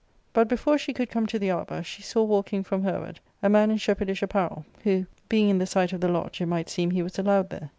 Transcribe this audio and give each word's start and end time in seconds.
But, 0.33 0.47
before 0.47 0.79
she 0.79 0.93
could 0.93 1.11
come 1.11 1.27
to 1.27 1.37
the 1.37 1.51
arbour, 1.51 1.83
she 1.83 2.01
saw, 2.01 2.23
walking 2.23 2.63
from 2.63 2.81
her 2.83 2.97
ward, 3.01 3.19
a 3.43 3.49
man 3.49 3.69
in 3.69 3.77
shepherdish 3.77 4.23
apparel, 4.23 4.65
who, 4.81 5.05
being 5.29 5.47
in 5.47 5.59
the 5.59 5.67
sight 5.67 5.93
of 5.93 6.01
the 6.01 6.09
lodge, 6.09 6.41
it 6.41 6.47
might 6.47 6.69
seem 6.71 6.89
he 6.89 7.03
was 7.03 7.19
allowed 7.19 7.51
there. 7.51 7.69